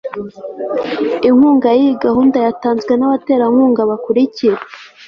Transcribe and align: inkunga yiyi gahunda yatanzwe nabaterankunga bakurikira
inkunga 1.27 1.67
yiyi 1.77 1.93
gahunda 2.05 2.37
yatanzwe 2.45 2.91
nabaterankunga 2.95 3.81
bakurikira 3.89 4.57